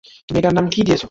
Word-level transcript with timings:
তুমি 0.27 0.37
এটার 0.39 0.51
কী 0.51 0.55
নাম 0.57 0.65
দিয়েছ? 0.79 0.99